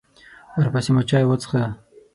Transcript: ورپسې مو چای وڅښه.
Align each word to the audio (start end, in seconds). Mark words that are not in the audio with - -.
ورپسې 0.57 0.91
مو 0.95 1.01
چای 1.09 1.23
وڅښه. 1.27 1.61